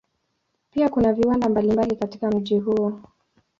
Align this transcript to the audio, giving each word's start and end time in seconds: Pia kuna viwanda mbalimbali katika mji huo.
Pia 0.71 0.89
kuna 0.89 1.13
viwanda 1.13 1.49
mbalimbali 1.49 1.95
katika 1.95 2.29
mji 2.31 2.59
huo. 2.59 2.99